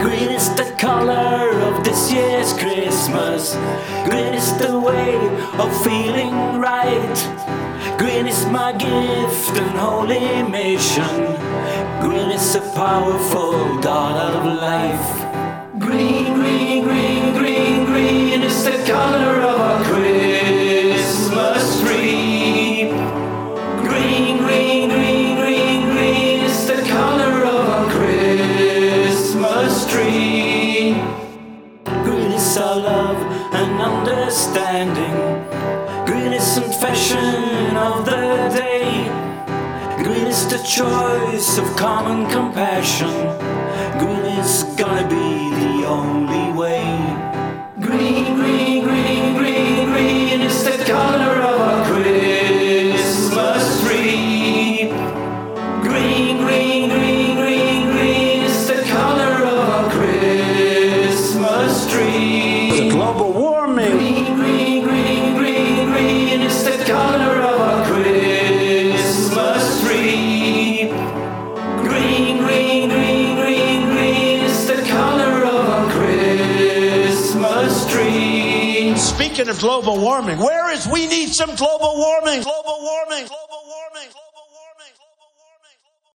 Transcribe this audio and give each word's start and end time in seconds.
Green 0.00 0.30
is 0.30 0.48
the 0.54 0.74
color 0.78 1.50
of 1.68 1.84
this 1.84 2.12
year's 2.12 2.52
Christmas. 2.52 3.54
Green 4.08 4.34
is 4.34 4.56
the 4.58 4.78
way 4.78 5.16
of 5.58 5.84
feeling 5.84 6.34
right. 6.58 7.16
Green 7.98 8.26
is 8.26 8.46
my 8.46 8.72
gift 8.72 9.56
and 9.56 9.78
holy 9.78 10.42
mission. 10.42 11.14
Green 12.00 12.30
is 12.30 12.54
a 12.54 12.60
powerful 12.74 13.78
god 13.80 14.16
of 14.34 14.44
life. 14.60 15.33
Love 32.84 33.20
and 33.54 33.80
understanding. 33.80 35.16
Green 36.06 36.32
isn't 36.34 36.72
fashion 36.82 37.76
of 37.76 38.04
the 38.04 38.22
day. 38.54 39.08
Green 40.02 40.26
is 40.26 40.46
the 40.52 40.60
choice 40.76 41.56
of 41.58 41.64
common 41.76 42.20
compassion. 42.30 43.14
Green 44.00 44.24
is 44.42 44.64
gonna 44.76 45.08
be 45.08 45.28
the 45.62 45.74
only 45.98 46.46
way. 46.60 46.84
Green, 47.86 48.24
green, 48.40 48.84
green, 48.88 49.24
green, 49.38 49.74
green 49.92 50.40
is 50.42 50.58
the 50.68 50.76
color 50.84 51.36
of 51.50 51.56
our 51.68 51.80
Christmas 51.90 53.64
tree. 53.82 54.92
Green, 55.88 56.23
speaking 79.34 79.50
of 79.50 79.58
global 79.58 79.98
warming, 79.98 80.38
where 80.38 80.70
is 80.70 80.86
we 80.86 81.08
need 81.08 81.28
some 81.28 81.56
global 81.56 81.96
warming, 81.96 82.40
global 82.42 82.78
warming, 82.80 83.26
global 83.26 83.62
warming, 83.66 84.08
global 84.12 84.30
warming. 84.30 84.33